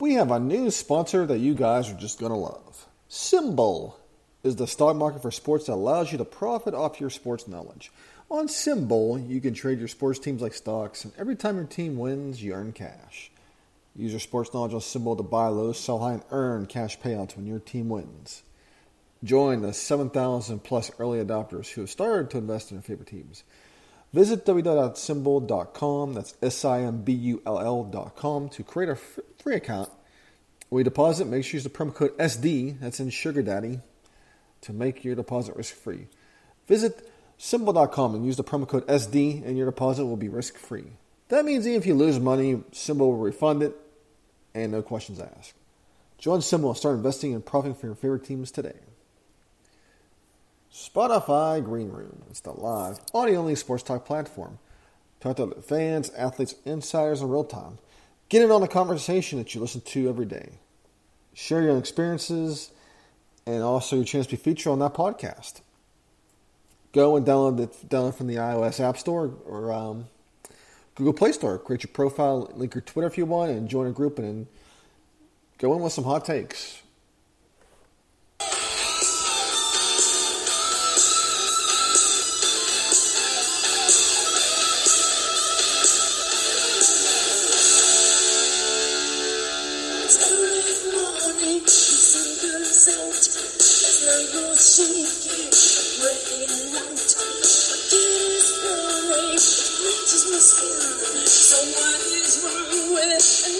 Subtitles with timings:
[0.00, 2.86] We have a new sponsor that you guys are just going to love.
[3.10, 3.92] SimBull
[4.42, 7.92] is the stock market for sports that allows you to profit off your sports knowledge.
[8.30, 11.98] On SimBull, you can trade your sports teams like stocks, and every time your team
[11.98, 13.30] wins, you earn cash.
[13.94, 17.36] Use your sports knowledge on SimBull to buy low, sell high, and earn cash payouts
[17.36, 18.42] when your team wins.
[19.22, 23.44] Join the 7,000 plus early adopters who have started to invest in their favorite teams.
[24.12, 29.88] Visit www.simbull.com, that's S I M B U L L.com, to create a free account.
[30.72, 33.80] You deposit, make sure you use the promo code SD, that's in Sugar Daddy,
[34.62, 36.08] to make your deposit risk free.
[36.66, 37.08] Visit
[37.38, 40.92] SimBull.com and use the promo code SD, and your deposit will be risk free.
[41.28, 43.76] That means even if you lose money, SimBull will refund it,
[44.54, 45.54] and no questions asked.
[46.18, 48.78] Join SimBull and start investing and profiting for your favorite teams today.
[50.72, 52.22] Spotify Green Room.
[52.30, 54.58] It's the live, audio only sports talk platform.
[55.20, 57.78] Talk to fans, athletes, insiders in real time.
[58.28, 60.52] Get in on the conversation that you listen to every day.
[61.34, 62.70] Share your experiences
[63.46, 65.60] and also your chance to be featured on that podcast.
[66.92, 70.06] Go and download it, download from the iOS App Store or um,
[70.94, 71.58] Google Play Store.
[71.58, 74.46] Create your profile, link your Twitter if you want, and join a group and
[75.58, 76.82] go in with some hot takes.
[103.20, 103.59] Thank you.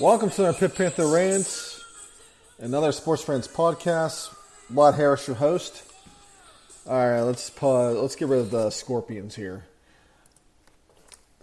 [0.00, 1.84] Welcome to our Pitt Panther Rants,
[2.58, 4.34] another Sports Friends podcast.
[4.72, 5.82] Watt Harris, your host.
[6.86, 7.98] All right, let's pause.
[7.98, 9.66] Let's get rid of the scorpions here.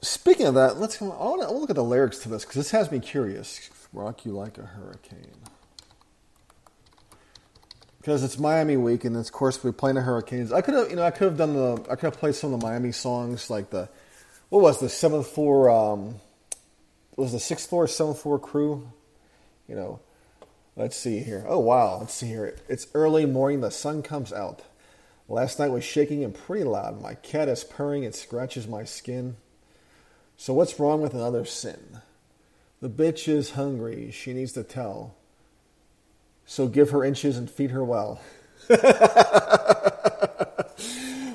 [0.01, 0.99] Speaking of that, let's.
[0.99, 3.69] I want to look at the lyrics to this because this has me curious.
[3.93, 5.37] Rock you like a hurricane.
[7.99, 10.51] Because it's Miami week, and of course we're playing the Hurricanes.
[10.51, 12.55] I could have, you know, I could have done the, I could have played some
[12.55, 13.87] of the Miami songs like the,
[14.49, 15.69] what was the seventh floor.
[15.69, 16.21] Um,
[17.17, 18.89] was the sixth floor, seventh floor crew.
[19.67, 19.99] You know,
[20.77, 21.43] let's see here.
[21.47, 22.55] Oh wow, let's see here.
[22.69, 23.59] It's early morning.
[23.59, 24.61] The sun comes out.
[25.27, 27.01] Last night was shaking and pretty loud.
[27.01, 28.03] My cat is purring.
[28.03, 29.35] It scratches my skin.
[30.37, 31.99] So what's wrong with another sin?
[32.79, 34.11] The bitch is hungry.
[34.11, 35.15] She needs to tell.
[36.45, 38.21] So give her inches and feed her well.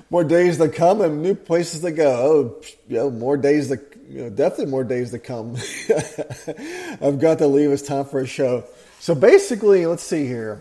[0.09, 2.11] more days to come and new places to go.
[2.13, 3.77] Oh, you know, more days to
[4.13, 5.57] you know, definitely more days to come.
[7.01, 7.71] I've got to leave.
[7.71, 8.65] It's time for a show.
[9.01, 10.61] So basically, let's see here.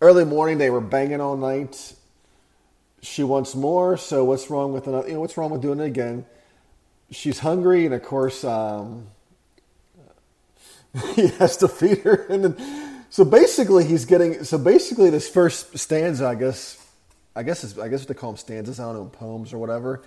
[0.00, 1.94] Early morning, they were banging all night.
[3.02, 3.96] She wants more.
[3.96, 5.08] So what's wrong with another?
[5.08, 6.24] You know, what's wrong with doing it again?
[7.10, 9.08] She's hungry, and of course, um,
[11.16, 12.26] he has to feed her.
[12.28, 14.44] And then, so basically, he's getting.
[14.44, 16.86] So basically, this first stanza, I guess,
[17.34, 18.78] I guess, I guess what they call them stanzas.
[18.78, 20.02] I don't know poems or whatever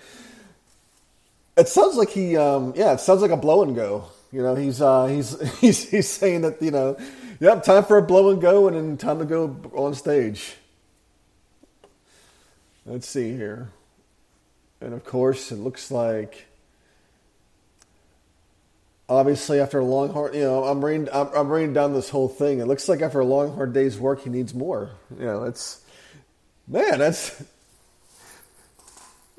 [1.56, 4.06] it sounds like he, um, yeah, it sounds like a blow and go.
[4.32, 6.98] You know, he's uh, he's he's he's saying that you know,
[7.40, 10.56] yep, time for a blow and go, and then time to go on stage.
[12.86, 13.70] Let's see here,
[14.82, 16.48] and of course, it looks like.
[19.10, 22.60] Obviously, after a long hard, you know, I'm reading, I'm, I'm down this whole thing.
[22.60, 24.92] It looks like after a long hard day's work, he needs more.
[25.20, 25.84] You know, it's
[26.68, 27.44] man, that's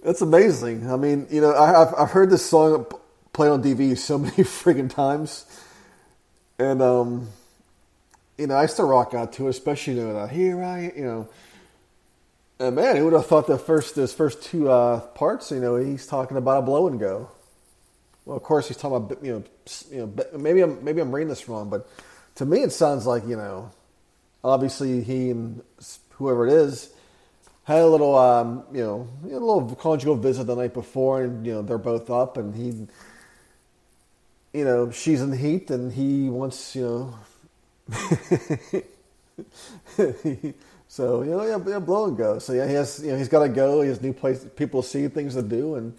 [0.05, 0.91] that's amazing.
[0.91, 2.87] I mean, you know, I, have I've heard this song
[3.33, 5.47] played on DVD so many freaking times,
[6.59, 7.29] and um,
[8.39, 10.93] you know, I used to rock out to it, especially you know, the here I,
[10.97, 11.29] you know,
[12.61, 15.51] And man, who would have thought the first those first two uh, parts?
[15.51, 17.31] You know, he's talking about a blow and go.
[18.27, 19.45] Well, of course, he's talking about you know,
[19.91, 21.89] you know, maybe I'm maybe I'm reading this wrong, but
[22.37, 23.71] to me, it sounds like you know,
[24.45, 25.63] obviously he and
[26.11, 26.91] whoever it is
[27.65, 31.55] had a little um, you know a little conjugal visit the night before, and you
[31.55, 32.87] know they're both up, and he,
[34.59, 37.19] you know, she's in the heat, and he wants you know.
[40.89, 42.39] so you know, yeah, yeah, blow and go.
[42.39, 43.81] So yeah, he has, you know, he's got to go.
[43.83, 45.97] He has new place, people to see, things to do, and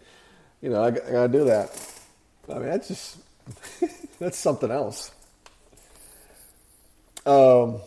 [0.62, 1.82] you know, I, I got to do that.
[2.50, 3.18] I mean, that's just
[4.20, 5.12] that's something else.
[7.26, 7.80] Um,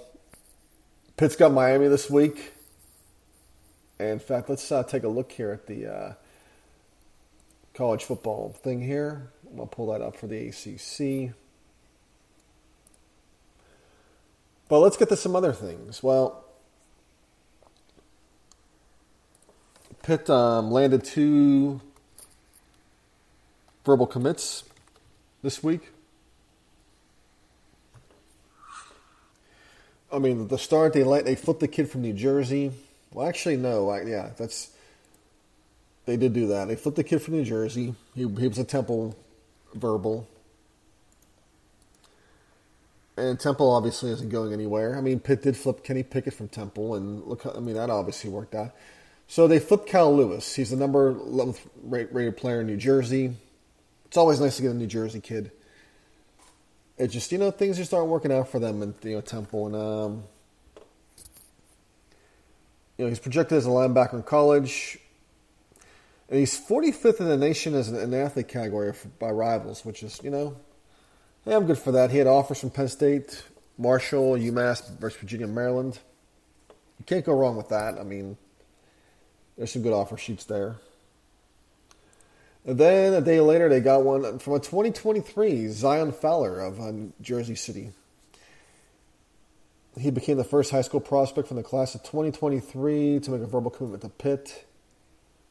[1.16, 2.52] Pitt's got Miami this week.
[4.00, 6.12] In fact, let's uh, take a look here at the uh,
[7.74, 9.30] college football thing here.
[9.50, 11.34] I'm going to pull that up for the ACC.
[14.68, 16.02] But let's get to some other things.
[16.02, 16.44] Well,
[20.02, 21.80] Pitt um, landed two
[23.84, 24.64] verbal commits
[25.42, 25.90] this week.
[30.12, 32.72] I mean, the start they they flipped the kid from New Jersey.
[33.12, 33.88] Well, actually, no.
[33.88, 34.70] I, yeah, that's
[36.06, 36.68] they did do that.
[36.68, 37.94] They flipped the kid from New Jersey.
[38.14, 39.16] He, he was a Temple
[39.74, 40.26] verbal,
[43.16, 44.96] and Temple obviously isn't going anywhere.
[44.96, 48.30] I mean, Pitt did flip Kenny Pickett from Temple, and look, I mean that obviously
[48.30, 48.72] worked out.
[49.26, 50.54] So they flipped Kyle Louis.
[50.54, 53.34] He's the number 11th rated player in New Jersey.
[54.06, 55.50] It's always nice to get a New Jersey kid.
[56.96, 59.66] It just you know things just aren't working out for them in you know Temple,
[59.66, 60.24] and um,
[62.98, 64.98] you know he's projected as a linebacker in college.
[66.28, 70.28] And he's 45th in the nation as an, athlete category by rivals, which is, you
[70.28, 70.56] know,
[71.46, 72.10] hey, I'm good for that.
[72.10, 73.44] He had offers from Penn State,
[73.78, 75.98] Marshall, UMass, versus Virginia, Maryland.
[76.98, 77.98] You can't go wrong with that.
[77.98, 78.36] I mean,
[79.56, 80.76] there's some good offer sheets there.
[82.66, 86.92] And then a day later, they got one from a 2023 Zion Fowler of uh,
[87.22, 87.92] Jersey City.
[89.98, 93.46] He became the first high school prospect from the class of 2023 to make a
[93.46, 94.66] verbal commitment to Pitt.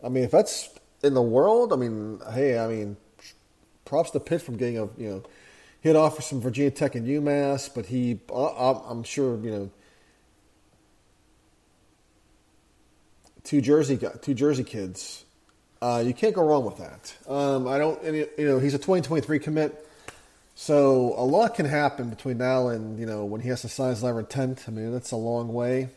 [0.04, 0.70] I mean, if that's
[1.04, 2.98] in the world, I mean, hey, I mean,
[3.86, 5.24] props to Pitt from getting a, you know,
[5.82, 9.72] he had offers from Virginia Tech and UMass, but he, I'm sure, you know,
[13.44, 15.24] two Jersey two Jersey kids.
[15.82, 17.16] Uh, you can't go wrong with that.
[17.32, 19.87] Um, I don't, you know, he's a 2023 commit.
[20.60, 23.92] So a lot can happen between now and you know when he has to sign
[23.92, 24.66] his letter of intent.
[24.68, 25.90] I mean that's a long way.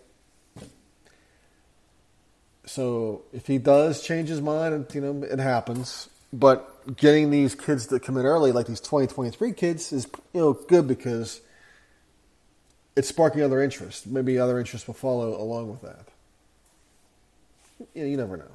[2.67, 6.11] So if he does change his mind, you know it happens.
[6.31, 10.87] But getting these kids to commit early, like these 2023 kids, is you know good
[10.87, 11.41] because
[12.95, 14.07] it's sparking other interest.
[14.07, 16.07] Maybe other interests will follow along with that.
[17.95, 18.53] You, know, you never know.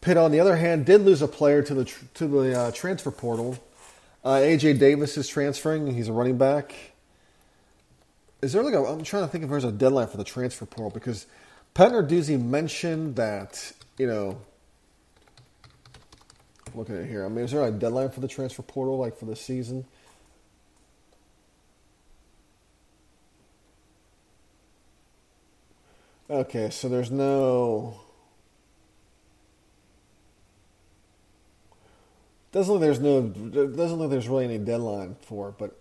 [0.00, 1.84] Pitt, on the other hand, did lose a player to the
[2.14, 3.58] to the uh, transfer portal
[4.24, 5.94] uh, AJ Davis is transferring.
[5.94, 6.74] He's a running back.
[8.40, 8.78] Is there like a?
[8.78, 11.26] I'm trying to think if there's a deadline for the transfer portal because
[11.74, 14.38] Pat Narduzzi mentioned that you know.
[16.74, 19.26] Looking at here, I mean, is there a deadline for the transfer portal, like for
[19.26, 19.84] the season?
[26.28, 28.00] Okay, so there's no
[32.54, 35.76] Doesn't look there's no doesn't look there's really any deadline for it, but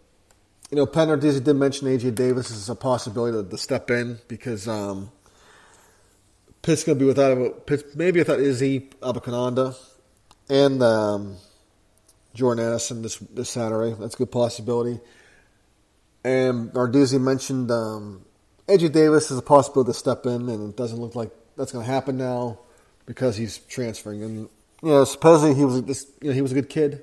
[0.72, 4.68] you know, Narduzzi did mention AJ Davis as a possibility to, to step in because
[4.68, 5.12] um,
[6.64, 9.78] Pitt's going to be without Pitt, maybe without Izzy Abanikanda
[10.50, 11.36] and um,
[12.34, 13.96] Jordan Addison this this Saturday.
[14.00, 15.00] That's a good possibility.
[16.24, 18.26] And Narduzzi mentioned um,
[18.68, 21.86] AJ Davis as a possibility to step in, and it doesn't look like that's going
[21.86, 22.58] to happen now
[23.06, 24.24] because he's transferring.
[24.24, 24.50] And
[24.84, 27.02] you know, supposedly he was this, you know, he was a good kid.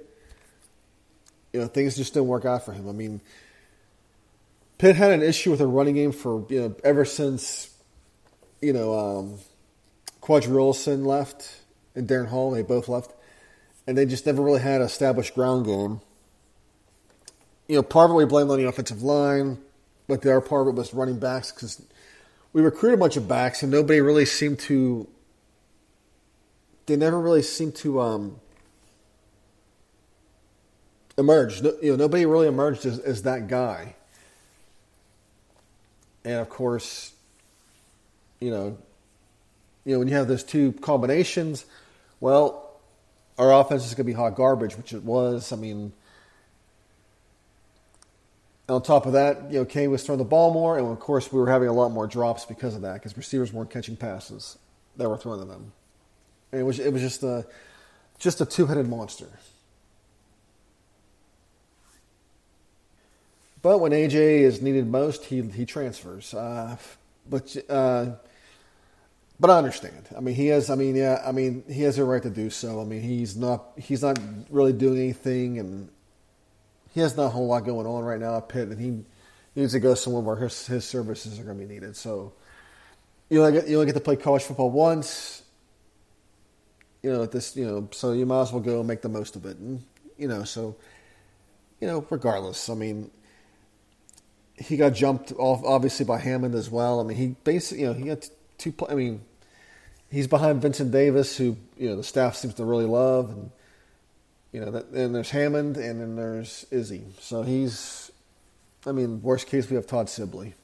[1.52, 2.88] You know, things just didn't work out for him.
[2.88, 3.22] I mean,
[4.76, 7.74] Pitt had an issue with a running game for you know ever since
[8.60, 9.38] you know um,
[11.04, 11.56] left
[11.94, 12.50] and Darrin Hall.
[12.50, 13.12] They both left,
[13.86, 16.00] and they just never really had an established ground game.
[17.66, 19.58] You know, part of it we blamed on the offensive line,
[20.06, 21.82] but the other part of it was running backs because
[22.52, 25.08] we recruited a bunch of backs and nobody really seemed to
[26.90, 28.40] they never really seem to um,
[31.16, 31.62] emerge.
[31.62, 33.94] No, you know, nobody really emerged as, as that guy.
[36.24, 37.12] And of course,
[38.40, 38.76] you know,
[39.84, 41.64] you know when you have those two combinations,
[42.18, 42.80] well,
[43.38, 45.52] our offense is going to be hot garbage, which it was.
[45.52, 45.92] I mean,
[48.68, 51.32] on top of that, you know, Kane was throwing the ball more, and of course,
[51.32, 54.58] we were having a lot more drops because of that, because receivers weren't catching passes
[54.96, 55.72] that were thrown to them.
[56.52, 57.46] It was it was just a
[58.18, 59.28] just a two headed monster.
[63.62, 66.32] But when AJ is needed most, he he transfers.
[66.34, 66.76] Uh,
[67.28, 68.12] but uh,
[69.38, 70.08] but I understand.
[70.16, 70.70] I mean, he has.
[70.70, 71.22] I mean, yeah.
[71.24, 72.80] I mean, he has a right to do so.
[72.80, 74.18] I mean, he's not he's not
[74.50, 75.88] really doing anything, and
[76.92, 79.04] he has not a whole lot going on right now at Pitt, and he
[79.54, 81.96] needs to go somewhere where his his services are going to be needed.
[81.96, 82.32] So
[83.28, 85.39] you only get you only get to play college football once.
[87.02, 87.56] You know this.
[87.56, 89.82] You know, so you might as well go and make the most of it, and
[90.18, 90.76] you know, so
[91.80, 92.68] you know, regardless.
[92.68, 93.10] I mean,
[94.56, 97.00] he got jumped off obviously by Hammond as well.
[97.00, 98.28] I mean, he basically, you know, he got
[98.58, 98.74] two.
[98.88, 99.22] I mean,
[100.10, 103.50] he's behind Vincent Davis, who you know the staff seems to really love, and
[104.52, 107.04] you know, and there's Hammond, and then there's Izzy.
[107.20, 108.10] So he's,
[108.84, 110.54] I mean, worst case we have Todd Sibley.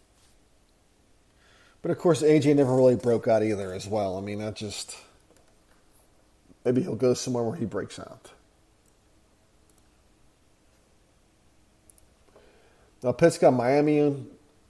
[1.83, 4.19] But of course, AJ never really broke out either, as well.
[4.19, 4.97] I mean, that just
[6.67, 8.33] maybe he'll go somewhere where he breaks out.
[13.03, 14.27] Now, Pitt's got Miami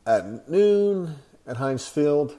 [0.07, 2.37] at noon at Heinz Field.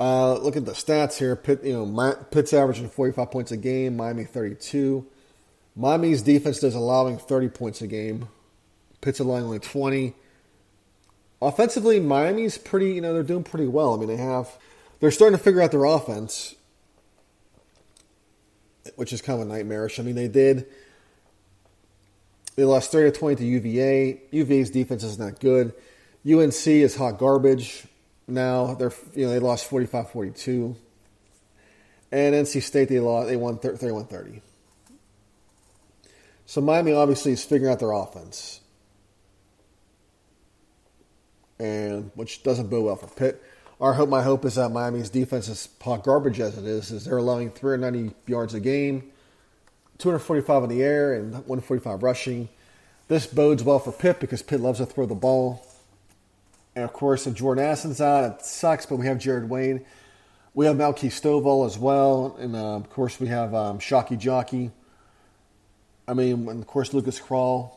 [0.00, 1.36] Uh, look at the stats here.
[1.36, 3.96] Pitt, you know, Pitt's averaging 45 points a game.
[3.96, 5.06] Miami 32.
[5.76, 8.28] Miami's defense is allowing 30 points a game.
[9.00, 10.14] Pitt's allowing only 20.
[11.40, 12.94] Offensively, Miami's pretty.
[12.94, 13.94] You know, they're doing pretty well.
[13.94, 14.58] I mean, they have.
[14.98, 16.54] They're starting to figure out their offense,
[18.96, 19.98] which is kind of a nightmarish.
[19.98, 20.66] I mean, they did.
[22.56, 24.20] They lost 30 to 20 to UVA.
[24.32, 25.72] UVA's defense is not good.
[26.28, 27.86] UNC is hot garbage
[28.26, 28.74] now.
[28.74, 30.76] They're you know they lost 45-42.
[32.12, 34.42] And NC State they lost they won 31-30.
[36.46, 38.60] So Miami obviously is figuring out their offense.
[41.58, 43.42] And which doesn't bode well for Pitt.
[43.80, 47.06] Our hope my hope is that Miami's defense is hot garbage as it is, is
[47.06, 49.10] they're allowing 390 yards a game
[49.96, 52.48] 245 in the air and 145 rushing.
[53.08, 55.66] This bodes well for Pitt because Pitt loves to throw the ball.
[56.74, 59.84] And of course, if Jordan Addison's out, it sucks, but we have Jared Wayne.
[60.54, 62.36] We have Malky Stovall as well.
[62.38, 64.70] And uh, of course, we have um, Shocky Jockey.
[66.06, 67.72] I mean, and of course, Lucas Krull,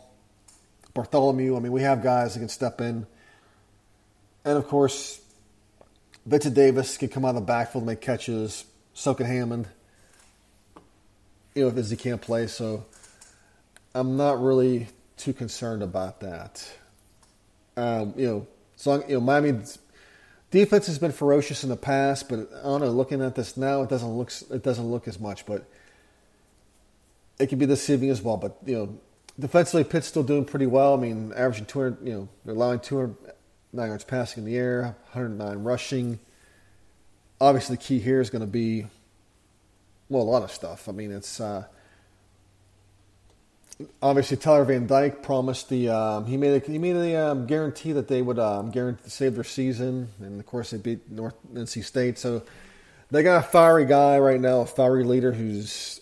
[0.93, 1.55] Bartholomew.
[1.55, 3.05] I mean, we have guys that can step in.
[4.45, 5.21] And of course,
[6.25, 8.65] Vincent Davis can come out of the backfield and make catches.
[8.93, 9.67] So can Hammond
[11.55, 12.47] you know, if Izzy can't play.
[12.47, 12.85] So
[13.93, 14.87] I'm not really
[15.17, 16.67] too concerned about that.
[17.77, 19.79] Um, you know, so you know, Miami's
[20.51, 22.89] defense has been ferocious in the past, but I don't know.
[22.89, 25.65] Looking at this now, it doesn't look it doesn't look as much, but
[27.39, 28.37] it can be deceiving as well.
[28.37, 28.99] But you know,
[29.39, 30.95] defensively, Pitt's still doing pretty well.
[30.95, 32.05] I mean, averaging 200.
[32.05, 32.79] You know, they're allowing
[33.73, 36.19] 209 yards passing in the air, 109 rushing.
[37.41, 38.85] Obviously, the key here is going to be
[40.09, 40.87] well, a lot of stuff.
[40.87, 41.65] I mean, it's uh,
[44.01, 47.93] obviously Tyler Van Dyke promised the um, he made a, he made a um, guarantee
[47.93, 51.83] that they would um, guarantee save their season, and of course they beat North NC
[51.83, 52.19] State.
[52.19, 52.43] So
[53.09, 55.99] they got a fiery guy right now, a fiery leader who's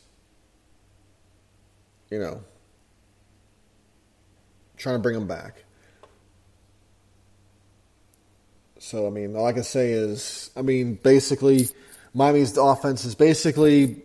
[2.10, 2.44] you know
[4.76, 5.64] trying to bring them back.
[8.82, 11.70] So I mean, all I can say is, I mean, basically
[12.16, 14.02] Miami's offense is basically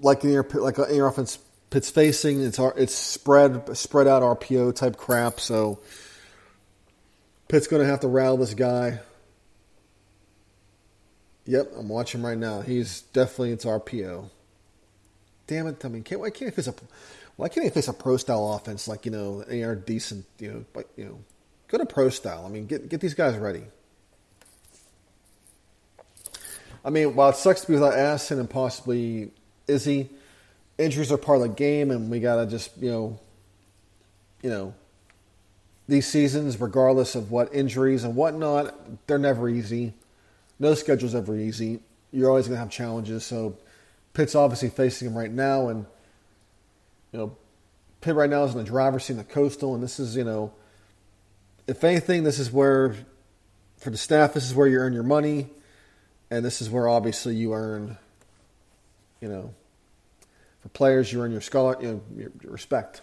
[0.00, 2.40] like the air, like an air offense Pitt's facing.
[2.40, 5.40] It's it's spread spread out RPO type crap.
[5.40, 5.80] So
[7.48, 9.00] Pitt's going to have to rattle this guy.
[11.46, 12.60] Yep, I'm watching right now.
[12.60, 14.30] He's definitely it's RPO.
[15.48, 15.84] Damn it!
[15.84, 16.74] I mean, can't why can't he face a
[17.34, 20.52] why can't he face a pro style offense like you know they are decent you
[20.52, 21.18] know but you know
[21.72, 22.44] go to pro style.
[22.46, 23.64] I mean, get get these guys ready.
[26.84, 29.30] I mean, while it sucks to be without Addison and possibly
[29.66, 30.10] Izzy,
[30.78, 33.18] injuries are part of the game, and we gotta just you know,
[34.42, 34.74] you know,
[35.88, 39.94] these seasons, regardless of what injuries and whatnot, they're never easy.
[40.58, 41.80] No schedule's ever easy.
[42.12, 43.24] You're always gonna have challenges.
[43.24, 43.56] So
[44.12, 45.86] Pitt's obviously facing them right now, and
[47.12, 47.36] you know,
[48.02, 50.24] Pitt right now is in the driver's seat in the coastal, and this is you
[50.24, 50.52] know,
[51.66, 52.94] if anything, this is where
[53.78, 55.48] for the staff, this is where you earn your money
[56.30, 57.98] and this is where obviously you earn,
[59.20, 59.54] you know,
[60.60, 63.02] for players you earn your scholar, you know, your, your respect.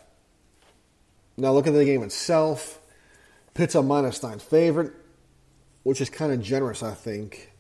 [1.38, 2.80] Now look at the game itself.
[3.54, 4.94] Pitt's a minus nine favorite,
[5.84, 7.52] which is kind of generous, I think.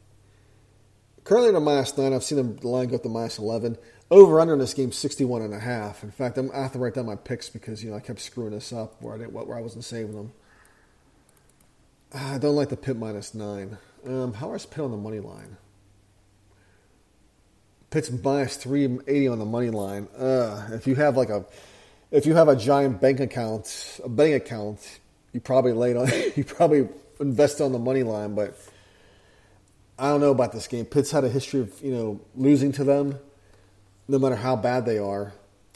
[1.24, 3.78] Currently at a minus nine, I've seen the line go up to minus eleven.
[4.12, 6.04] Over under in this game 61 and a half.
[6.04, 8.22] In fact, I'm, I have to write down my picks because you know I kept
[8.22, 10.32] screwing this up where I didn't, where I wasn't saving them.
[12.14, 13.78] I don't like the Pitt minus nine.
[14.06, 15.58] Um, how is Pitt on the money line?
[17.92, 20.08] Pitt's minus three eighty on the money line.
[20.18, 21.46] Uh, if you have like a,
[22.12, 25.00] if you have a giant bank account, a betting account,
[25.34, 26.88] you probably laid on, you probably
[27.20, 28.34] invest on the money line.
[28.34, 28.58] But
[30.00, 30.86] I don't know about this game.
[30.86, 33.20] Pitt's had a history of you know losing to them,
[34.08, 35.34] no matter how bad they are.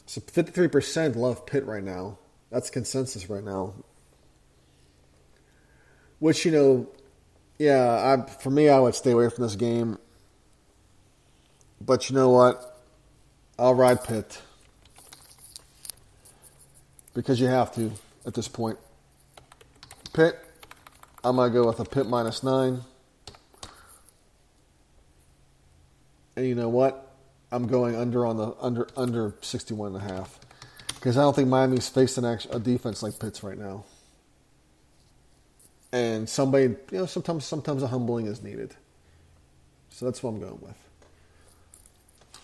[0.08, 2.18] So fifty three percent love Pitt right now.
[2.50, 3.74] That's consensus right now.
[6.24, 6.88] Which you know,
[7.58, 9.98] yeah, I, for me, I would stay away from this game.
[11.82, 12.80] But you know what?
[13.60, 14.42] I'll ride Pitt.
[17.14, 17.92] Because you have to
[18.26, 18.80] at this point.
[20.14, 20.40] Pitt,
[21.26, 22.84] I'm to go with a Pitt minus nine.
[26.38, 27.18] And you know what?
[27.52, 30.40] I'm going under on the under under 61 and a half.
[30.96, 33.84] Because I don't think Miami's facing a defense like Pitt's right now.
[35.94, 38.76] And somebody, you know, sometimes sometimes a humbling is needed.
[39.92, 40.76] So that's what I'm going with.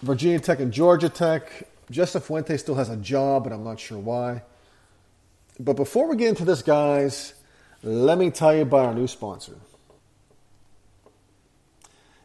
[0.03, 1.67] Virginia Tech and Georgia Tech.
[1.89, 4.43] Justin Fuente still has a job, but I'm not sure why.
[5.59, 7.33] But before we get into this, guys,
[7.81, 9.55] let me tell you about our new sponsor.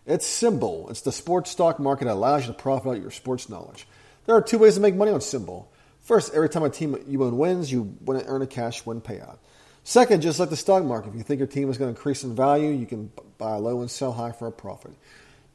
[0.05, 0.91] It's SimBull.
[0.91, 3.89] It's the sports stock market that allows you to profit out your sports knowledge.
[4.27, 5.65] There are two ways to make money on SimBull.
[6.03, 9.01] First, every time a team you own wins, you want to earn a cash win
[9.01, 9.39] payout.
[9.87, 12.25] Second, just like the stock market, if you think your team is going to increase
[12.25, 14.93] in value, you can buy low and sell high for a profit.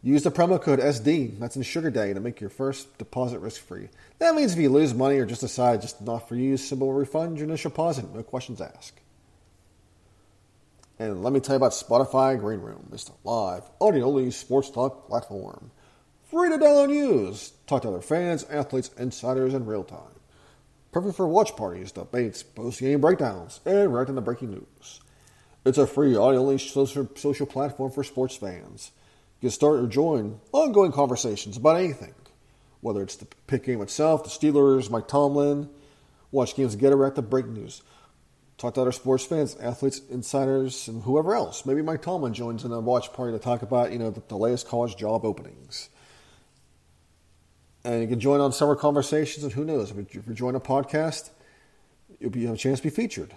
[0.04, 3.60] Use the promo code SD, that's in Sugar Day, to make your first deposit risk
[3.60, 3.90] free.
[4.20, 7.38] That means if you lose money or just decide just not for you, will refund
[7.38, 9.00] your initial deposit, no questions asked.
[11.00, 12.88] And let me tell you about Spotify Green Room.
[12.94, 15.72] It's the live, audio only sports talk platform.
[16.30, 17.54] Free to download and use.
[17.66, 20.19] Talk to other fans, athletes, insiders in real time.
[20.92, 25.02] Perfect for watch parties, debates, post game breakdowns, and reacting to the breaking news.
[25.64, 27.06] It's a free audio only social,
[27.46, 28.92] platform for sports fans.
[29.40, 32.16] You can start or join ongoing conversations about anything,
[32.82, 35.70] whether it's the pick game itself, the Steelers, Mike Tomlin,
[36.32, 37.84] watch games get direct to breaking news,
[38.58, 41.68] talk to other sports fans, athletes, insiders, and whoever else.
[41.68, 44.38] Maybe Mike Tomlin joins in a watch party to talk about you know the, the
[44.38, 45.90] latest college job openings.
[47.84, 51.30] And you can join on summer conversations, and who knows, if you join a podcast,
[52.20, 53.34] you'll be, have a chance to be featured.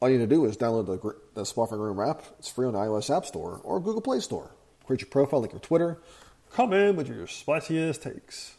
[0.00, 2.22] All you need to do is download the, the Spotify Room app.
[2.38, 4.50] It's free on the iOS App Store or Google Play Store.
[4.86, 5.98] Create your profile like your Twitter.
[6.52, 8.54] Come in with your spiciest takes.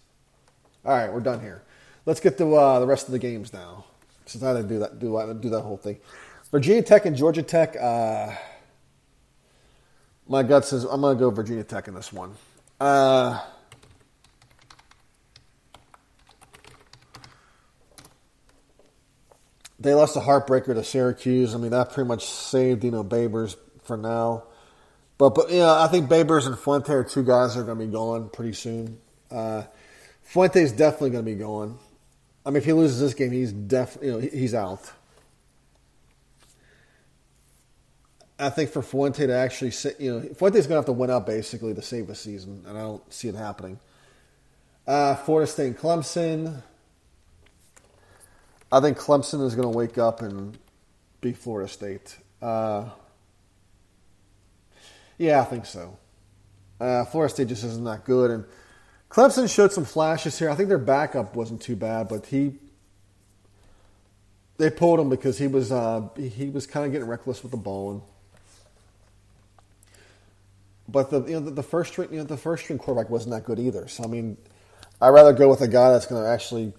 [0.86, 1.64] All right, we're done here.
[2.06, 3.86] Let's get to uh, the rest of the games now.
[4.28, 5.98] Since I didn't do that, do, do that whole thing.
[6.52, 7.76] Virginia Tech and Georgia Tech.
[7.76, 8.34] Uh,
[10.28, 12.34] my gut says I'm going to go Virginia Tech in this one.
[12.80, 13.44] Uh,
[19.82, 21.56] they lost a heartbreaker to Syracuse.
[21.56, 24.44] I mean, that pretty much saved you know Babers for now.
[25.18, 27.86] But but yeah, I think Babers and Fuente are two guys that are going to
[27.86, 29.00] be gone pretty soon.
[29.30, 29.64] Uh,
[30.24, 31.78] Fuente is definitely going to be gone.
[32.46, 34.92] I mean, if he loses this game, he's def you know he's out.
[38.40, 41.28] I think for Fuente to actually, you know, Fuente's going to have to win out
[41.28, 43.80] basically to save the season, and I don't see it happening.
[44.88, 46.64] Uh, Florida State, Clemson.
[48.72, 50.58] I think Clemson is going to wake up and
[51.20, 52.18] beat Florida State.
[52.42, 52.90] Uh,
[55.18, 55.98] yeah, I think so.
[56.80, 58.46] Uh, Florida State just isn't that good, and
[59.10, 60.50] Clemson showed some flashes here.
[60.50, 62.54] I think their backup wasn't too bad, but he
[64.58, 67.58] they pulled him because he was uh, he was kind of getting reckless with the
[67.58, 67.92] ball.
[67.92, 68.02] And,
[70.88, 73.32] but the you know the, the first string you know the first string quarterback wasn't
[73.32, 73.88] that good either.
[73.88, 74.38] So I mean,
[75.02, 76.74] I'd rather go with a guy that's going to actually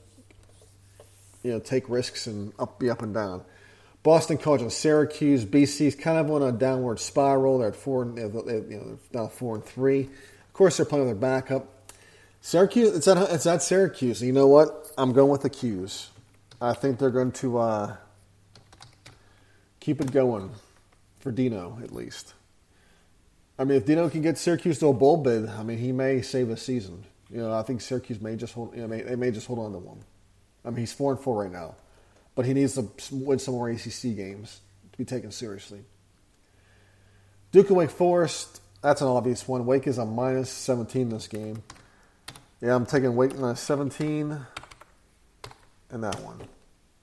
[1.43, 3.45] you know take risks and up be up and down.
[4.03, 5.45] Boston College and Syracuse.
[5.45, 7.59] BC's kind of on a downward spiral.
[7.59, 10.01] They're at four, you know, they're now four and three.
[10.03, 11.69] Of course, they're playing with their backup.
[12.41, 14.21] Syracuse, it's at, it's at Syracuse.
[14.21, 14.91] You know what?
[14.99, 16.09] I'm going with the Qs.
[16.61, 17.97] I think they're going to uh,
[19.79, 20.51] keep it going
[21.21, 22.35] for Dino, at least.
[23.59, 26.23] I mean, if Dino can get Syracuse to a bowl bid, I mean, he may
[26.23, 27.05] save the season.
[27.31, 28.75] You know, I think Syracuse may just hold.
[28.75, 30.01] You know, may, they may just hold on to one.
[30.65, 31.75] I mean, he's four and four right now
[32.35, 34.61] but he needs to win some more ACC games
[34.93, 35.81] to be taken seriously.
[37.51, 39.67] Duke and Wake Forest, that's an obvious one.
[39.67, 41.63] Wake is a minus 17 this game.
[42.61, 44.39] Yeah, I'm taking Wake minus 17
[45.93, 46.41] in that one.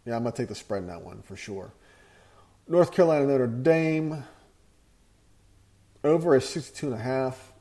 [0.06, 1.72] Yeah, I'm going to take the spread in that one for sure.
[2.68, 4.24] North Carolina Notre Dame
[6.04, 7.52] over a 62 and a half.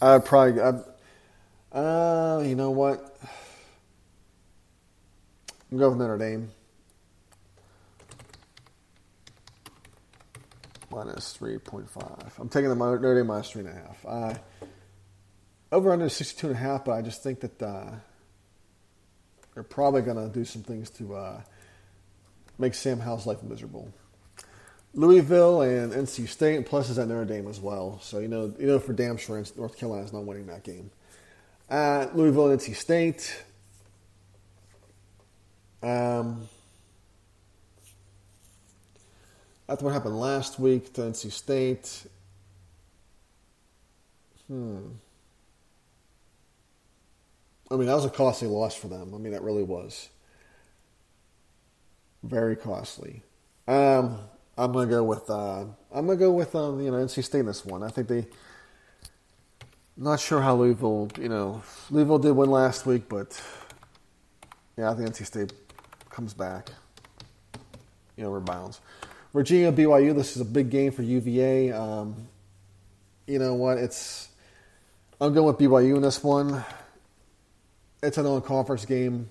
[0.00, 0.60] I'd probably.
[0.62, 0.80] I'd,
[1.72, 3.18] uh, you know what?
[5.70, 6.50] I'm going with Notre Dame.
[10.90, 12.32] Minus 3.5.
[12.38, 13.96] I'm taking the Notre Dame minus 3.5.
[14.06, 14.34] Uh,
[15.70, 17.90] over under 62.5, but I just think that uh,
[19.54, 21.40] they're probably going to do some things to uh,
[22.58, 23.92] make Sam Howell's life miserable.
[24.94, 28.00] Louisville and NC State, and plus is at Notre Dame as well.
[28.02, 30.90] So you know, you know for damn sure North Carolina is not winning that game.
[31.70, 33.42] At Louisville and NC State,
[35.82, 36.48] um,
[39.68, 42.06] after what happened last week to NC State,
[44.46, 44.78] hmm.
[47.70, 49.14] I mean, that was a costly loss for them.
[49.14, 50.08] I mean, that really was
[52.22, 53.22] very costly.
[53.66, 54.20] Um,
[54.56, 57.46] I'm gonna go with uh, I'm gonna go with um, you know NC State in
[57.46, 57.82] this one.
[57.82, 58.26] I think they.
[60.00, 63.40] Not sure how Louisville, you know, Louisville did win last week, but
[64.76, 65.52] yeah, I think NC State
[66.08, 66.70] comes back.
[68.16, 68.80] You know, rebounds.
[69.34, 70.14] Virginia BYU.
[70.14, 71.72] This is a big game for UVA.
[71.72, 72.14] Um,
[73.26, 73.78] you know what?
[73.78, 74.28] It's
[75.20, 76.64] I'm going with BYU in this one.
[78.00, 79.28] It's an on-conference game.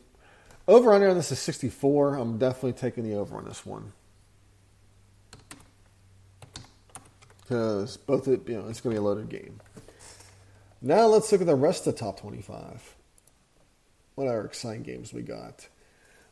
[0.68, 2.16] Over under on this is 64.
[2.16, 3.94] I'm definitely taking the over on this one.
[7.48, 9.60] because both it, you know it's going to be a loaded game.
[10.82, 12.96] Now let's look at the rest of the top 25.
[14.16, 15.68] What other exciting games we got?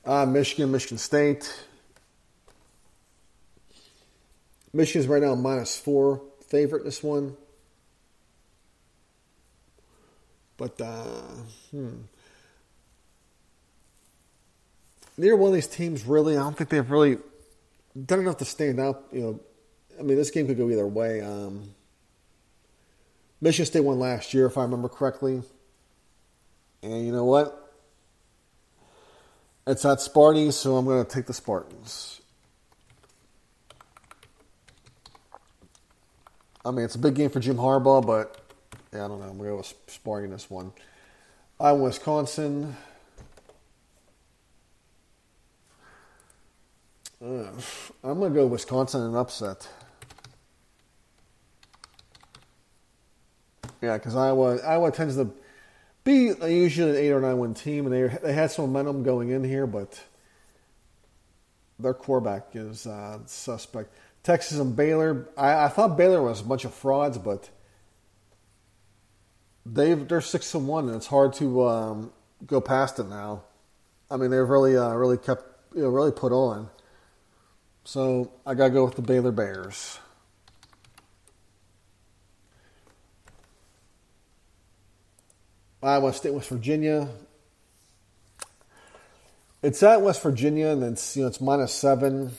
[0.03, 1.65] Uh, Michigan, Michigan State.
[4.73, 7.35] Michigan's right now minus four favorite this one.
[10.57, 11.03] But uh,
[11.71, 11.89] hmm.
[15.17, 16.37] neither one of these teams really.
[16.37, 17.17] I don't think they've really
[18.05, 19.13] done enough to stand up.
[19.13, 19.39] You know,
[19.99, 21.21] I mean, this game could go either way.
[21.21, 21.73] Um,
[23.41, 25.41] Michigan State won last year, if I remember correctly.
[26.81, 27.73] And you know what?
[29.67, 32.21] It's at Sparty, so I'm going to take the Spartans.
[36.63, 38.39] I mean, it's a big game for Jim Harbaugh, but
[38.93, 39.27] yeah, I don't know.
[39.27, 40.71] I'm going to go with Sparty in this one.
[41.59, 42.75] I'm Wisconsin.
[47.23, 47.47] Uh,
[48.03, 49.67] I'm going to go Wisconsin and upset.
[53.81, 55.31] Yeah, because Iowa Iowa tends to
[56.03, 59.29] be usually an eight or nine win team, and they they had some momentum going
[59.29, 60.01] in here, but
[61.79, 63.93] their quarterback is uh, suspect.
[64.23, 65.29] Texas and Baylor.
[65.37, 67.49] I, I, thought Baylor was a bunch of frauds, but
[69.65, 72.11] they they're six and one, and it's hard to um,
[72.45, 73.43] go past it now.
[74.09, 75.43] I mean, they've really uh, really kept
[75.75, 76.69] you know really put on.
[77.83, 79.99] So I gotta go with the Baylor Bears.
[85.85, 87.07] Iowa State, West Virginia.
[89.61, 92.31] It's at West Virginia, and it's you know it's minus seven.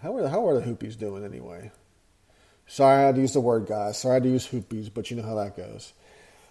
[0.00, 1.70] How are how are the Hoopies doing anyway?
[2.66, 3.98] Sorry, I had to use the word, guys.
[3.98, 5.92] Sorry, I had to use Hoopies, but you know how that goes.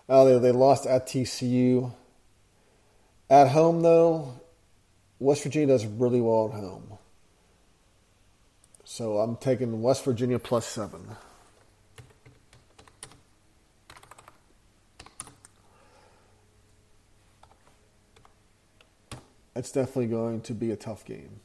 [0.07, 1.91] Oh, they they lost at TCU.
[3.31, 4.39] At home, though,
[5.17, 6.99] West Virginia does really well at home.
[8.83, 11.15] So I'm taking West Virginia plus seven.
[19.55, 21.39] It's definitely going to be a tough game.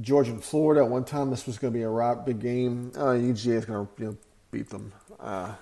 [0.00, 0.82] Georgia and Florida.
[0.82, 2.92] At one time, this was going to be a right big game.
[2.96, 4.16] Uh, UGA is going to you know,
[4.50, 4.92] beat them.
[5.20, 5.54] Uh,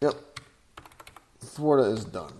[0.00, 0.14] yep.
[1.40, 2.34] Florida is done.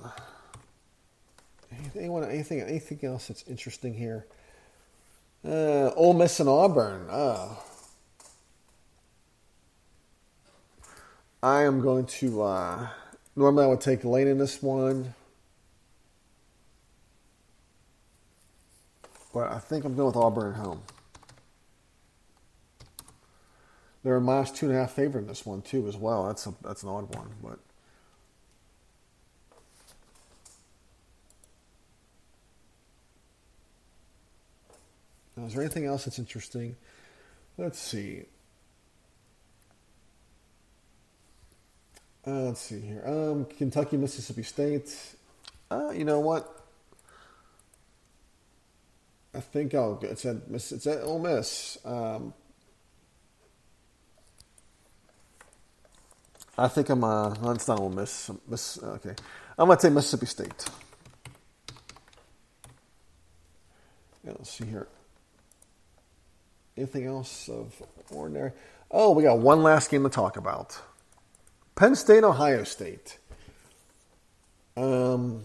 [1.97, 4.27] Anyone, anything, anything else that's interesting here?
[5.47, 7.07] Uh, Ole Miss and Auburn.
[7.11, 7.49] Uh,
[11.43, 12.43] I am going to.
[12.43, 12.89] Uh,
[13.35, 15.15] normally, I would take Lane in this one.
[19.33, 20.83] But I think I'm going with Auburn at home.
[24.05, 26.27] They're a minus two and a half favorite in this one too, as well.
[26.27, 27.59] That's a, that's an odd one, but.
[35.37, 36.77] Now, is there anything else that's interesting?
[37.57, 38.25] Let's see.
[42.27, 43.03] Uh, let's see here.
[43.07, 44.95] Um, Kentucky, Mississippi State.
[45.71, 46.62] Uh, you know what?
[49.35, 49.99] I think I'll.
[50.03, 51.79] It's at it's at Ole Miss.
[51.85, 52.35] Um,
[56.59, 57.05] I think I'm.
[57.05, 58.31] Uh, it's not Ole Miss.
[58.49, 58.79] Miss.
[58.83, 59.15] Okay,
[59.59, 60.67] I'm gonna take Mississippi State.
[64.25, 64.89] Yeah, let's see here.
[66.77, 68.53] anything else of ordinary?
[68.91, 70.81] Oh, we got one last game to talk about.
[71.77, 73.19] Penn State, Ohio State.
[74.77, 75.45] Um,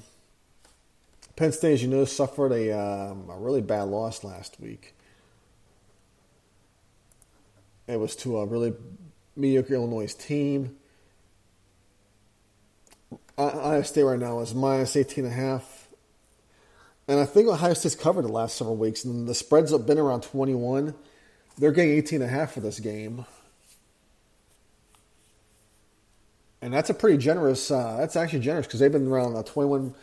[1.38, 4.96] Penn State, as you know, suffered a, um, a really bad loss last week.
[7.88, 8.74] It was to a really
[9.36, 10.76] mediocre Illinois team.
[13.38, 15.88] Ohio State right now is minus 18 and a half.
[17.08, 20.00] And I think Ohio State's covered the last several weeks, and the spreads have been
[20.00, 20.96] around 21.
[21.60, 23.26] They're getting 18 and a half for this game.
[26.64, 29.94] And that's a pretty generous, uh, that's actually generous because they've been around 21,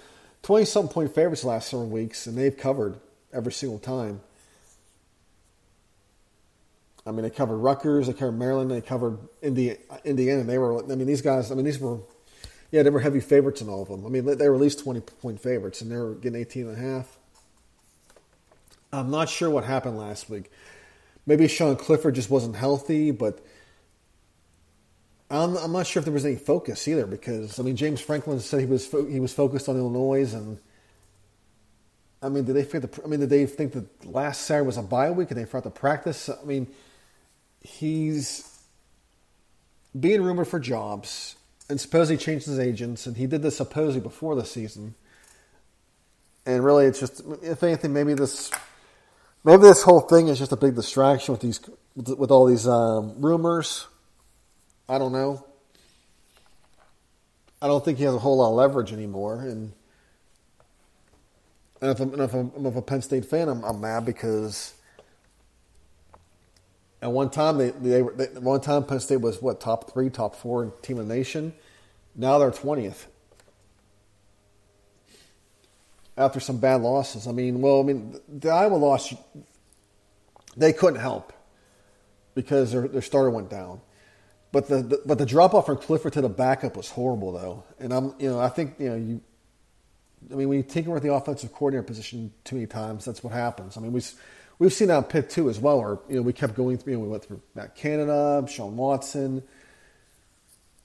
[0.44, 2.98] 20 something point favorites the last several weeks, and they've covered
[3.33, 4.20] every single time.
[7.07, 9.78] I mean, they covered Rutgers, they covered Maryland, they covered Indiana.
[10.04, 10.44] Indiana.
[10.44, 11.98] They were, I mean, these guys, I mean, these were
[12.74, 14.04] yeah, they were heavy favorites in all of them.
[14.04, 16.76] I mean, they were at least 20 point favorites, and they were getting 18 and
[16.76, 17.18] a half.
[18.92, 20.50] I'm not sure what happened last week.
[21.24, 23.38] Maybe Sean Clifford just wasn't healthy, but
[25.30, 27.06] I'm, I'm not sure if there was any focus either.
[27.06, 30.58] Because I mean, James Franklin said he was fo- he was focused on Illinois, and
[32.22, 34.76] I mean, did they think the, I mean, did they think that last Saturday was
[34.76, 36.28] a bye week and they forgot to practice?
[36.28, 36.68] I mean,
[37.60, 38.50] he's
[39.98, 41.37] being rumored for jobs
[41.68, 44.94] and suppose he changed his agents, and he did this supposedly before the season.
[46.44, 48.50] And really, it's just, if anything, maybe this,
[49.44, 51.60] maybe this whole thing is just a big distraction with these,
[51.94, 53.87] with all these um, rumors.
[54.88, 55.44] I don't know.
[57.62, 59.72] I don't think he has a whole lot of leverage anymore, and
[61.80, 64.74] and if I'm, if I'm, I'm a Penn State fan, I'm, I'm mad because
[67.00, 70.34] at one time, they, they, they one time Penn State was what top three, top
[70.34, 71.54] four team in the nation.
[72.14, 73.06] Now they're twentieth
[76.16, 77.26] after some bad losses.
[77.26, 79.14] I mean, well, I mean the Iowa loss,
[80.56, 81.32] they couldn't help
[82.34, 83.80] because their their starter went down.
[84.54, 87.64] But the, the but the drop off from Clifford to the backup was horrible though,
[87.78, 89.20] and I'm you know I think you know you.
[90.32, 93.34] I mean, when you tinker with the offensive coordinator position too many times, that's what
[93.34, 93.76] happens.
[93.76, 94.00] I mean, we
[94.58, 96.92] We've seen that Pitt too as well, where you know we kept going through.
[96.92, 99.42] You know, we went through Matt Canada, Shawn Watson,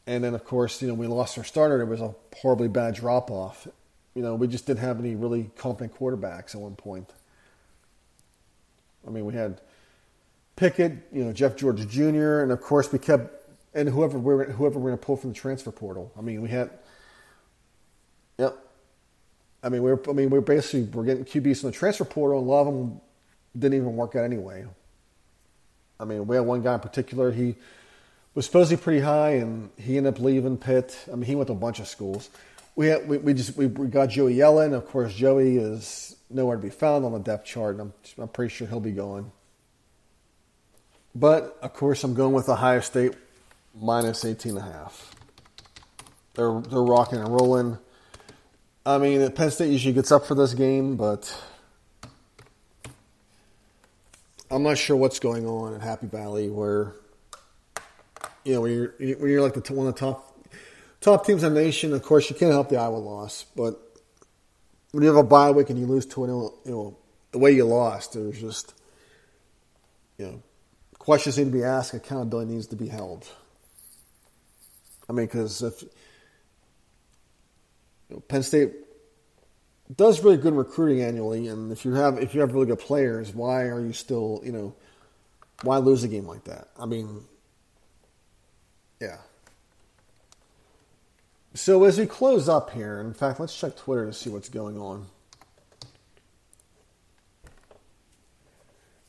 [0.08, 1.82] and then of course you know we lost our starter.
[1.82, 3.68] It was a horribly bad drop off.
[4.16, 7.14] You know, we just didn't have any really competent quarterbacks at one point.
[9.08, 9.62] I mean, we had
[10.56, 13.39] Pickett, you know, Jeff George Jr., and of course we kept
[13.74, 16.12] and whoever we're whoever we're going to pull from the transfer portal.
[16.18, 16.72] I mean, we had,
[18.38, 18.58] yep.
[19.62, 22.48] I mean, we're I mean we're basically we're getting QBs from the transfer portal, and
[22.48, 23.02] a lot of them
[23.58, 24.66] didn't even work out anyway.
[26.00, 27.56] I mean, we had one guy in particular, he
[28.34, 30.98] was supposed to be pretty high, and he ended up leaving Pitt.
[31.12, 32.30] I mean, he went to a bunch of schools.
[32.76, 34.74] We had, we, we just we, we got Joey Yellen.
[34.74, 38.28] Of course, Joey is nowhere to be found on the depth chart, and I'm, I'm
[38.30, 39.32] pretty sure he'll be going.
[41.14, 43.16] But of course, I'm going with Ohio State
[43.76, 45.16] minus 18 and a half.
[46.36, 47.78] They're they're rocking and rolling.
[48.86, 51.36] I mean, Penn State usually gets up for this game, but
[54.50, 56.94] I'm not sure what's going on in Happy Valley where
[58.44, 60.48] you know when you're when you're like the one of the top
[61.02, 61.94] top teams in the nation.
[61.94, 63.80] Of course, you can't help the Iowa loss, but
[64.92, 66.98] when you have a bye week and you lose to an you know
[67.32, 68.74] the way you lost, there's just
[70.18, 70.44] you know
[70.98, 73.28] questions need to be asked, accountability needs to be held.
[75.10, 75.90] I mean, because if you
[78.12, 78.74] know, Penn State
[79.96, 83.34] does really good recruiting annually, and if you have if you have really good players,
[83.34, 84.76] why are you still you know
[85.64, 86.68] why lose a game like that?
[86.80, 87.26] I mean,
[89.02, 89.18] yeah.
[91.56, 94.78] So as we close up here, in fact, let's check Twitter to see what's going
[94.78, 95.08] on.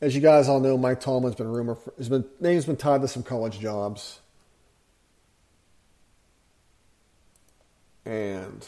[0.01, 1.77] As you guys all know, Mike Tomlin's been rumored.
[1.77, 4.21] for, has been name's been tied to some college jobs,
[8.05, 8.67] and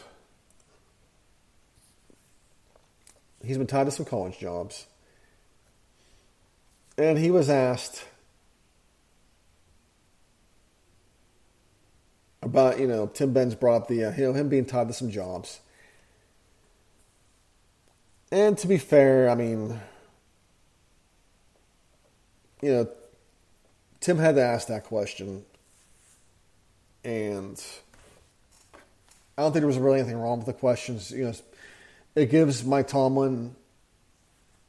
[3.45, 4.87] He's been tied to some college jobs.
[6.97, 8.05] And he was asked
[12.43, 14.95] about, you know, Tim Benz brought up the, uh, you know, him being tied to
[14.95, 15.61] some jobs.
[18.31, 19.81] And to be fair, I mean,
[22.63, 22.89] you know,
[24.01, 25.45] Tim had to ask that question.
[27.05, 27.63] And
[29.37, 31.11] I don't think there was really anything wrong with the questions.
[31.11, 31.33] You know,
[32.15, 33.57] it gives Mike Tomlin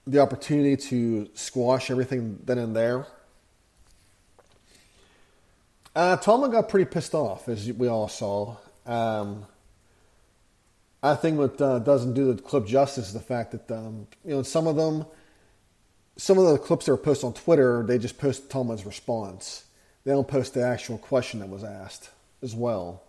[0.06, 3.08] the opportunity to squash everything then and there.
[5.95, 8.56] Uh, Tomlin got pretty pissed off, as we all saw.
[8.86, 9.45] Um,
[11.04, 14.36] I think what uh, doesn't do the clip justice is the fact that um, you
[14.36, 15.06] know some of them
[16.17, 19.65] some of the clips that were posted on Twitter, they just post Tomlin's response.
[20.04, 22.10] They don't post the actual question that was asked
[22.41, 23.02] as well.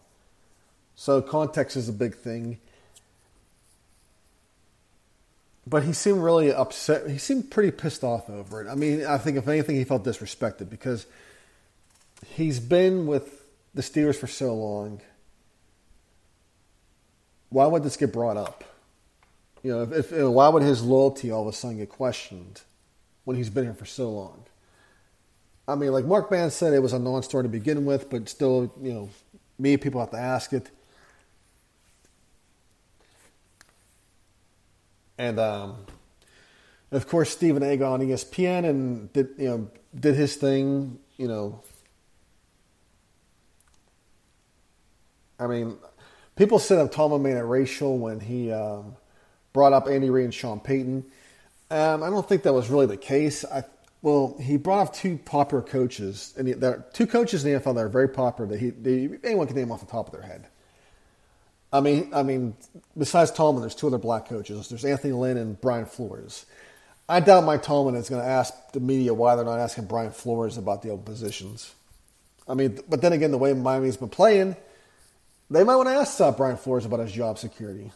[0.96, 2.58] So context is a big thing.
[5.66, 7.08] But he seemed really upset.
[7.08, 8.68] He seemed pretty pissed off over it.
[8.68, 11.06] I mean, I think if anything, he felt disrespected because
[12.26, 15.00] he's been with the Steelers for so long.
[17.48, 18.64] Why would this get brought up?
[19.62, 22.60] You know, if, if why would his loyalty all of a sudden get questioned
[23.24, 24.44] when he's been here for so long?
[25.66, 28.70] I mean, like Mark Madden said, it was a non-story to begin with, but still,
[28.82, 29.08] you know,
[29.58, 30.70] me people have to ask it.
[35.18, 35.76] And um,
[36.90, 37.80] of course, Stephen A.
[37.82, 40.98] on ESPN and did you know did his thing.
[41.16, 41.62] You know,
[45.38, 45.76] I mean,
[46.36, 48.96] people said that Tomlin made it racial when he um,
[49.52, 51.04] brought up Andy Reid and Sean Payton.
[51.70, 53.44] Um, I don't think that was really the case.
[53.44, 53.64] I,
[54.02, 57.76] well, he brought up two popular coaches, and there are two coaches in the NFL
[57.76, 60.28] that are very popular that he they, anyone can name off the top of their
[60.28, 60.46] head.
[61.74, 62.56] I mean, I mean,
[62.96, 64.68] besides Tomlin, there's two other black coaches.
[64.68, 66.46] There's Anthony Lynn and Brian Flores.
[67.08, 70.12] I doubt Mike Tomlin is going to ask the media why they're not asking Brian
[70.12, 71.74] Flores about the open positions.
[72.48, 74.54] I mean, but then again, the way Miami's been playing,
[75.50, 77.90] they might want to ask uh, Brian Flores about his job security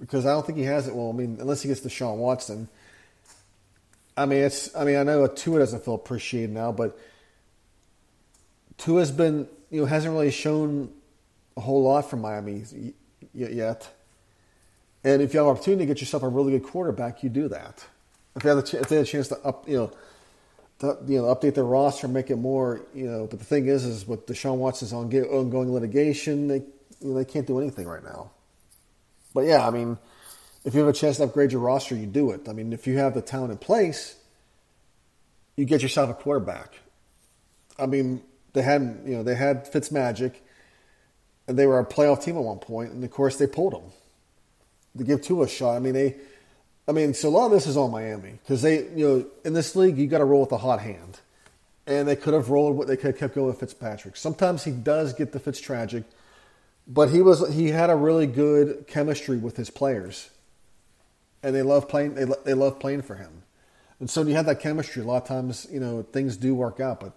[0.00, 0.94] because I don't think he has it.
[0.94, 2.70] Well, I mean, unless he gets Deshaun Watson.
[4.16, 4.74] I mean, it's.
[4.74, 6.98] I mean, I know Tua doesn't feel appreciated now, but
[8.78, 10.90] Tua's been, you know, hasn't really shown
[11.56, 12.64] a whole lot from Miami
[13.34, 13.90] yet.
[15.04, 17.48] And if you have an opportunity to get yourself a really good quarterback, you do
[17.48, 17.84] that.
[18.36, 19.92] If they have a, if they have a chance to up, you know,
[20.78, 23.26] to, you know, update their roster, make it more, you know.
[23.26, 26.62] But the thing is, is with Deshaun Watson's ongoing litigation, they
[27.00, 28.30] you know, they can't do anything right now.
[29.34, 29.98] But yeah, I mean,
[30.64, 32.48] if you have a chance to upgrade your roster, you do it.
[32.48, 34.16] I mean, if you have the talent in place,
[35.56, 36.74] you get yourself a quarterback.
[37.78, 40.34] I mean, they had you know they had Fitzmagic
[41.46, 43.92] and they were a playoff team at one point, and of course they pulled them
[44.96, 45.76] to give Tua a shot.
[45.76, 46.16] I mean, they,
[46.86, 49.52] I mean, so a lot of this is on Miami because they, you know, in
[49.52, 51.20] this league you got to roll with a hot hand,
[51.86, 52.76] and they could have rolled.
[52.76, 54.16] What they could have kept going with Fitzpatrick.
[54.16, 56.04] Sometimes he does get the Fitz tragic,
[56.86, 60.30] but he was he had a really good chemistry with his players,
[61.42, 62.14] and they love playing.
[62.14, 63.42] They they love playing for him,
[63.98, 66.54] and so when you have that chemistry, a lot of times you know things do
[66.54, 67.12] work out, but.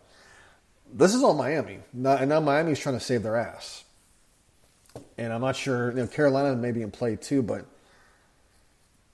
[0.93, 3.84] This is all Miami, and now Miami's trying to save their ass
[5.17, 5.91] and I'm not sure.
[5.91, 7.65] You know, Carolina may be in play too, but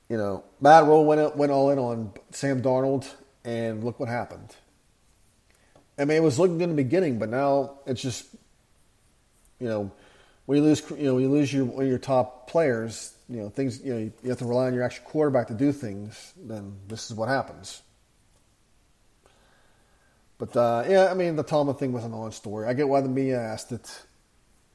[0.10, 3.08] you know, Matt Rhule went went all in on Sam Darnold,
[3.44, 4.56] and look what happened.
[5.98, 8.26] I mean, it was looking good in the beginning, but now it's just,
[9.60, 9.92] you know,
[10.46, 13.94] when you lose, you know, you lose your your top players, you know, things, you
[13.94, 16.34] know, you have to rely on your actual quarterback to do things.
[16.36, 17.82] Then this is what happens.
[20.38, 22.68] But uh, yeah, I mean, the Tomlin thing was an non-story.
[22.68, 24.02] I get why the media asked it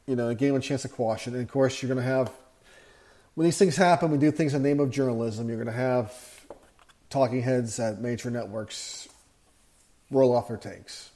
[0.07, 1.35] you know, gave him a chance to quash it.
[1.35, 2.31] And of course, you're going to have,
[3.35, 5.49] when these things happen, we do things in the name of journalism.
[5.49, 6.12] You're going to have
[7.11, 9.09] talking heads at major networks
[10.11, 11.11] roll off their takes.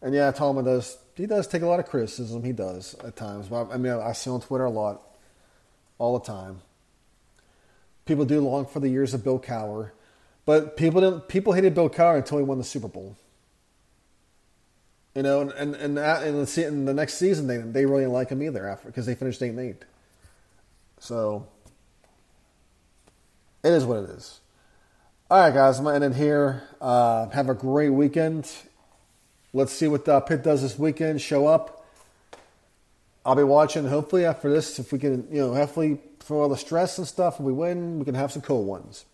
[0.00, 2.42] And yeah, Tomlin does, he does take a lot of criticism.
[2.42, 3.48] He does at times.
[3.48, 5.00] But I mean, I see on Twitter a lot,
[5.98, 6.60] all the time.
[8.04, 9.92] People do long for the years of Bill Cowher.
[10.44, 13.16] But people didn't, people hated Bill Cowher until he won the Super Bowl.
[15.14, 18.42] You know, and and and, and the, next season they they really didn't like him
[18.42, 19.84] either after because they finished eight and eight.
[21.00, 21.46] So
[23.62, 24.40] it is what it is.
[25.30, 26.62] All right, guys, I'm gonna end it here.
[26.80, 28.50] Uh, have a great weekend.
[29.52, 31.20] Let's see what uh, Pitt does this weekend.
[31.20, 31.86] Show up.
[33.24, 33.86] I'll be watching.
[33.86, 37.34] Hopefully, after this, if we can, you know, hopefully for all the stress and stuff,
[37.34, 39.04] if we win, we can have some cool ones.